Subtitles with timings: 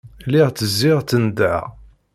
[0.25, 1.63] Lliɣ ttezziɣ, ttennḍeɣ.